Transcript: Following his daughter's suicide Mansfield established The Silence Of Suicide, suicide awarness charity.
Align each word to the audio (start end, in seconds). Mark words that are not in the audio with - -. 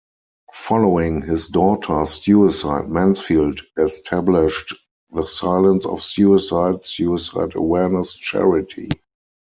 Following 0.53 1.21
his 1.21 1.47
daughter's 1.47 2.23
suicide 2.23 2.89
Mansfield 2.89 3.61
established 3.77 4.73
The 5.11 5.27
Silence 5.27 5.85
Of 5.85 6.01
Suicide, 6.01 6.81
suicide 6.81 7.53
awarness 7.55 8.15
charity. 8.15 8.89